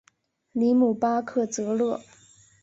[0.53, 2.01] 里姆巴克泽勒。